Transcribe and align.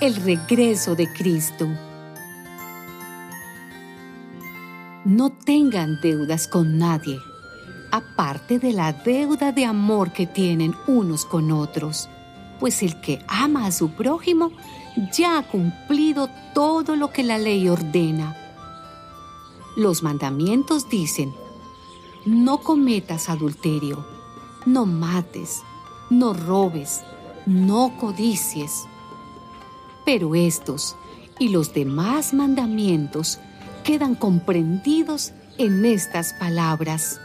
El 0.00 0.16
regreso 0.16 0.96
de 0.96 1.12
Cristo. 1.12 1.68
No 5.04 5.28
tengan 5.28 6.00
deudas 6.00 6.48
con 6.48 6.78
nadie, 6.78 7.18
aparte 7.92 8.58
de 8.58 8.72
la 8.72 8.94
deuda 8.94 9.52
de 9.52 9.66
amor 9.66 10.14
que 10.14 10.26
tienen 10.26 10.74
unos 10.86 11.26
con 11.26 11.52
otros, 11.52 12.08
pues 12.58 12.82
el 12.82 12.98
que 13.02 13.22
ama 13.28 13.66
a 13.66 13.72
su 13.72 13.90
prójimo 13.90 14.52
ya 15.12 15.36
ha 15.36 15.42
cumplido 15.42 16.30
todo 16.54 16.96
lo 16.96 17.12
que 17.12 17.22
la 17.22 17.36
ley 17.36 17.68
ordena. 17.68 18.34
Los 19.76 20.02
mandamientos 20.02 20.88
dicen, 20.88 21.34
no 22.24 22.62
cometas 22.62 23.28
adulterio, 23.28 24.06
no 24.64 24.86
mates, 24.86 25.60
no 26.08 26.32
robes, 26.32 27.02
no 27.44 27.92
codicies. 28.00 28.86
Pero 30.12 30.34
estos 30.34 30.96
y 31.38 31.50
los 31.50 31.72
demás 31.72 32.34
mandamientos 32.34 33.38
quedan 33.84 34.16
comprendidos 34.16 35.32
en 35.56 35.84
estas 35.84 36.32
palabras. 36.32 37.20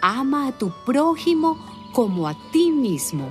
Ama 0.00 0.46
a 0.46 0.52
tu 0.52 0.70
prójimo 0.86 1.58
como 1.92 2.28
a 2.28 2.36
ti 2.52 2.70
mismo. 2.70 3.30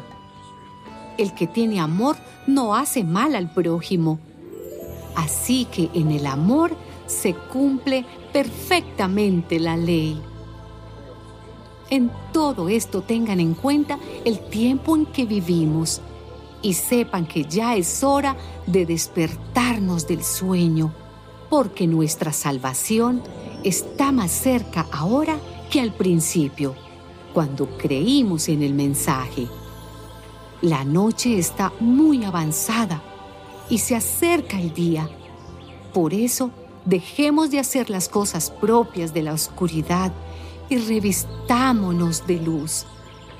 El 1.17 1.33
que 1.33 1.47
tiene 1.47 1.79
amor 1.79 2.17
no 2.45 2.75
hace 2.75 3.05
mal 3.05 3.35
al 3.35 3.53
prójimo. 3.53 4.19
Así 5.15 5.63
que 5.63 5.89
en 5.93 6.11
el 6.11 6.25
amor 6.25 6.75
se 7.05 7.33
cumple 7.35 8.05
perfectamente 8.33 9.61
la 9.61 9.77
ley. 9.77 10.21
En 11.89 12.11
todo 12.33 12.67
esto 12.67 13.01
tengan 13.01 13.39
en 13.39 13.53
cuenta 13.53 13.97
el 14.25 14.39
tiempo 14.49 14.97
en 14.97 15.05
que 15.05 15.23
vivimos 15.23 16.01
y 16.65 16.73
sepan 16.73 17.27
que 17.27 17.43
ya 17.43 17.75
es 17.75 18.03
hora 18.03 18.35
de 18.65 18.87
despertarnos 18.87 20.07
del 20.07 20.23
sueño, 20.23 20.91
porque 21.47 21.85
nuestra 21.85 22.33
salvación 22.33 23.21
está 23.63 24.11
más 24.11 24.31
cerca 24.31 24.87
ahora 24.91 25.37
que 25.69 25.79
al 25.79 25.93
principio, 25.93 26.73
cuando 27.35 27.77
creímos 27.77 28.49
en 28.49 28.63
el 28.63 28.73
mensaje. 28.73 29.47
La 30.63 30.83
noche 30.83 31.37
está 31.37 31.71
muy 31.79 32.23
avanzada 32.23 33.03
y 33.69 33.77
se 33.77 33.95
acerca 33.95 34.59
el 34.59 34.73
día. 34.73 35.07
Por 35.93 36.15
eso, 36.15 36.49
dejemos 36.83 37.51
de 37.51 37.59
hacer 37.59 37.91
las 37.91 38.09
cosas 38.09 38.49
propias 38.49 39.13
de 39.13 39.21
la 39.21 39.33
oscuridad 39.33 40.11
y 40.67 40.77
revistámonos 40.77 42.25
de 42.25 42.39
luz, 42.39 42.87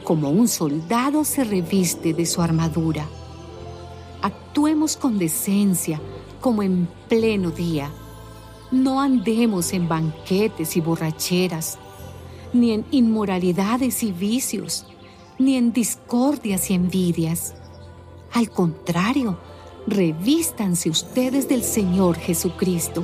como 0.05 0.29
un 0.29 0.47
soldado 0.47 1.25
se 1.25 1.43
reviste 1.43 2.13
de 2.13 2.27
su 2.27 2.41
armadura. 2.41 3.07
Actuemos 4.21 4.95
con 4.95 5.17
decencia, 5.17 5.99
como 6.39 6.61
en 6.61 6.87
pleno 7.09 7.49
día. 7.49 7.91
No 8.71 9.01
andemos 9.01 9.73
en 9.73 9.89
banquetes 9.89 10.77
y 10.77 10.81
borracheras, 10.81 11.79
ni 12.53 12.71
en 12.71 12.85
inmoralidades 12.91 14.03
y 14.03 14.11
vicios, 14.11 14.85
ni 15.39 15.57
en 15.57 15.73
discordias 15.73 16.69
y 16.69 16.75
envidias. 16.75 17.55
Al 18.31 18.49
contrario, 18.51 19.39
revístanse 19.87 20.89
ustedes 20.89 21.49
del 21.49 21.63
Señor 21.63 22.15
Jesucristo 22.17 23.03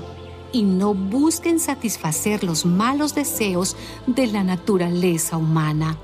y 0.53 0.61
no 0.61 0.93
busquen 0.93 1.59
satisfacer 1.59 2.43
los 2.43 2.63
malos 2.63 3.15
deseos 3.15 3.75
de 4.05 4.27
la 4.27 4.43
naturaleza 4.43 5.37
humana 5.37 5.97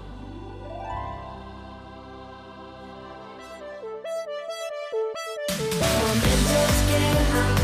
still 6.97 7.56